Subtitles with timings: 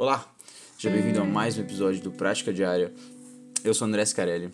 [0.00, 0.26] Olá,
[0.78, 2.90] seja bem-vindo a mais um episódio do Prática Diária.
[3.62, 4.50] Eu sou André Scarelli.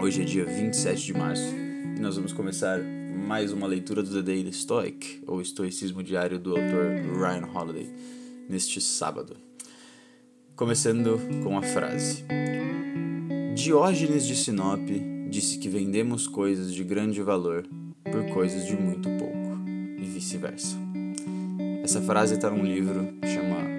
[0.00, 4.20] Hoje é dia 27 de março e nós vamos começar mais uma leitura do The
[4.20, 6.86] Daily Stoic, ou Estoicismo Diário do autor
[7.20, 7.88] Ryan Holiday,
[8.48, 9.36] neste sábado.
[10.56, 12.24] Começando com a frase:
[13.54, 17.64] Diógenes de Sinope disse que vendemos coisas de grande valor
[18.10, 19.56] por coisas de muito pouco,
[19.96, 20.76] e vice-versa.
[21.84, 23.77] Essa frase está num livro que chama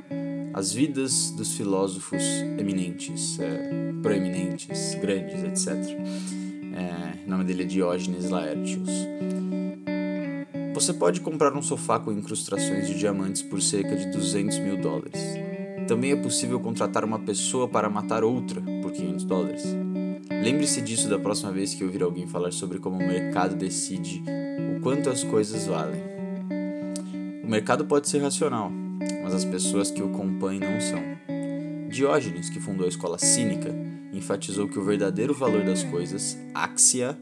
[0.59, 2.21] As Vidas dos Filósofos
[2.59, 5.73] Eminentes, é, Proeminentes, Grandes, etc.
[6.75, 8.89] É, o nome dele é Diógenes Laertius.
[10.73, 15.23] Você pode comprar um sofá com incrustações de diamantes por cerca de 200 mil dólares.
[15.87, 19.63] Também é possível contratar uma pessoa para matar outra por 500 dólares.
[20.29, 24.21] Lembre-se disso da próxima vez que ouvir alguém falar sobre como o mercado decide
[24.75, 26.01] o quanto as coisas valem.
[27.45, 28.69] O mercado pode ser racional,
[29.23, 31.01] mas as pessoas que o compõem não são.
[31.89, 33.73] Diógenes, que fundou a escola cínica,
[34.13, 37.17] enfatizou que o verdadeiro valor das coisas, axia,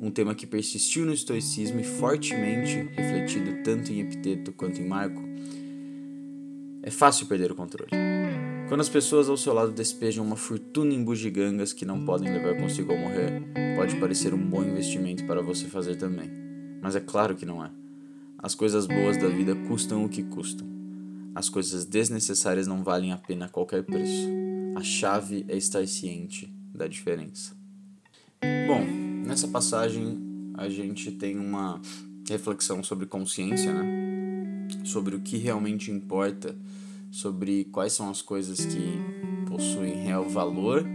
[0.00, 5.22] um tema que persistiu no estoicismo e fortemente refletido tanto em Epiteto quanto em Marco,
[6.82, 7.90] é fácil perder o controle.
[8.68, 12.56] Quando as pessoas ao seu lado despejam uma fortuna em bugigangas que não podem levar
[12.56, 13.42] consigo ao morrer,
[13.76, 16.30] pode parecer um bom investimento para você fazer também.
[16.82, 17.70] Mas é claro que não é.
[18.38, 20.75] As coisas boas da vida custam o que custam.
[21.36, 24.26] As coisas desnecessárias não valem a pena a qualquer preço.
[24.74, 27.54] A chave é estar ciente da diferença.
[28.66, 28.82] Bom,
[29.26, 30.18] nessa passagem
[30.54, 31.78] a gente tem uma
[32.26, 34.66] reflexão sobre consciência, né?
[34.82, 36.56] Sobre o que realmente importa
[37.10, 38.98] sobre quais são as coisas que
[39.46, 40.86] possuem real valor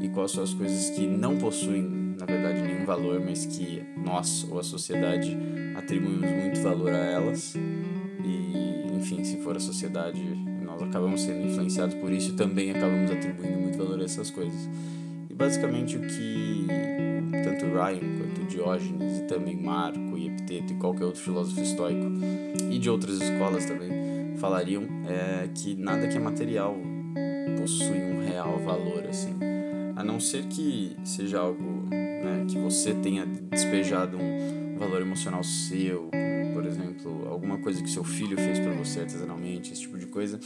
[0.00, 1.82] e quais são as coisas que não possuem,
[2.18, 5.36] na verdade, nenhum valor, mas que nós ou a sociedade
[5.76, 7.54] atribuímos muito valor a elas.
[9.06, 10.20] Enfim, se for a sociedade,
[10.64, 14.68] nós acabamos sendo influenciados por isso e também acabamos atribuindo muito valor a essas coisas.
[15.30, 16.66] E basicamente o que
[17.44, 22.04] tanto Ryan quanto Diógenes e também Marco e Epiteto e qualquer outro filósofo estoico
[22.68, 26.76] e de outras escolas também falariam é que nada que é material
[27.60, 29.34] possui um real valor assim
[29.94, 36.10] a não ser que seja algo né, que você tenha despejado um valor emocional seu
[36.96, 40.40] exemplo alguma coisa que seu filho fez para você artesanalmente esse tipo de coisa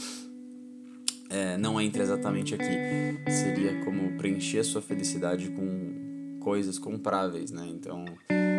[1.29, 7.67] é, não entra exatamente aqui seria como preencher a sua felicidade com coisas compráveis né
[7.67, 8.05] então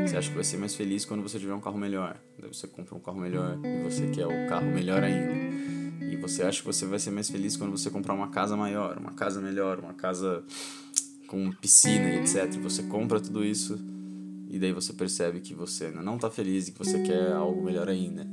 [0.07, 2.21] você acha que vai ser mais feliz quando você tiver um carro melhor.
[2.37, 5.33] Daí você compra um carro melhor e você quer o carro melhor ainda.
[6.05, 8.99] E você acha que você vai ser mais feliz quando você comprar uma casa maior,
[8.99, 10.43] uma casa melhor, uma casa
[11.29, 12.53] com piscina etc.
[12.63, 13.79] Você compra tudo isso
[14.53, 17.89] e daí você percebe que você não está feliz e que você quer algo melhor
[17.89, 18.29] ainda.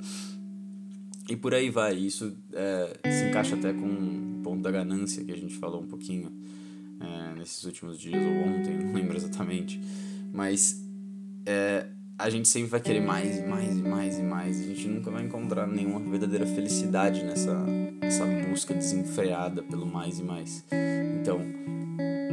[1.30, 1.96] E por aí vai.
[1.96, 5.88] Isso é, se encaixa até com o ponto da ganância que a gente falou um
[5.88, 6.30] pouquinho
[7.00, 9.80] é, nesses últimos dias ou ontem, não lembro exatamente.
[10.34, 10.86] Mas
[11.46, 11.88] é,
[12.18, 14.60] a gente sempre vai querer mais e mais e mais e mais.
[14.60, 17.56] A gente nunca vai encontrar nenhuma verdadeira felicidade nessa,
[18.02, 20.66] nessa busca desenfreada pelo mais e mais.
[21.22, 21.40] Então,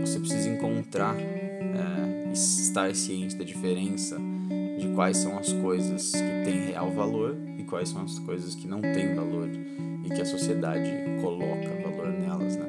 [0.01, 1.15] você precisa encontrar,
[2.77, 4.19] estar ciente da diferença
[4.79, 8.69] de quais são as coisas que têm real valor e quais são as coisas que
[8.69, 9.49] não têm valor
[10.05, 10.91] e que a sociedade
[11.23, 12.67] coloca valor nelas, né?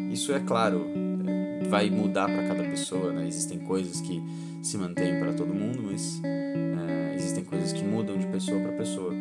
[0.00, 0.86] É, isso é claro,
[1.26, 3.26] é, vai mudar para cada pessoa, né?
[3.26, 4.22] Existem coisas que
[4.62, 9.12] se mantém para todo mundo, mas é, existem coisas que mudam de pessoa para pessoa.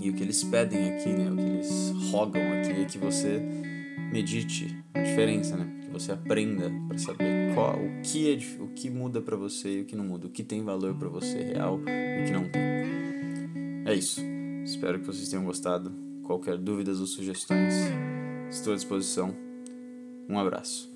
[0.00, 3.42] E o que eles pedem aqui, né, o que eles rogam aqui é que você
[4.12, 5.81] medite a diferença, né?
[5.92, 9.84] Você aprenda para saber qual, o que é o que muda para você e o
[9.84, 12.62] que não muda, o que tem valor para você real e o que não tem.
[13.84, 14.20] É isso.
[14.64, 15.92] Espero que vocês tenham gostado.
[16.22, 17.74] Qualquer dúvidas ou sugestões,
[18.48, 19.36] estou à disposição.
[20.28, 20.90] Um abraço.